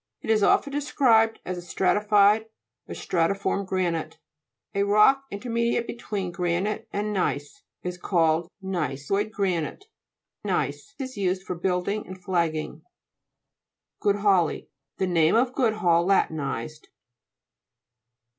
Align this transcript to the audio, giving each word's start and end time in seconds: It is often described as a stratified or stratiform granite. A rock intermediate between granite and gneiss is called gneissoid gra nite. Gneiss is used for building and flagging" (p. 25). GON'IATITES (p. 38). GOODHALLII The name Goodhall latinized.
It 0.23 0.31
is 0.31 0.41
often 0.41 0.73
described 0.73 1.39
as 1.45 1.59
a 1.59 1.61
stratified 1.61 2.47
or 2.87 2.95
stratiform 2.95 3.67
granite. 3.67 4.17
A 4.73 4.81
rock 4.81 5.25
intermediate 5.29 5.85
between 5.85 6.31
granite 6.31 6.87
and 6.91 7.13
gneiss 7.13 7.61
is 7.83 7.99
called 7.99 8.49
gneissoid 8.63 9.29
gra 9.31 9.61
nite. 9.61 9.85
Gneiss 10.43 10.95
is 10.97 11.17
used 11.17 11.43
for 11.43 11.53
building 11.53 12.07
and 12.07 12.19
flagging" 12.19 12.81
(p. 14.01 14.01
25). 14.01 14.01
GON'IATITES 14.01 14.01
(p. 14.01 14.67
38). 14.71 14.71
GOODHALLII 14.71 14.71
The 14.97 15.07
name 15.13 15.51
Goodhall 15.53 16.05
latinized. 16.07 16.87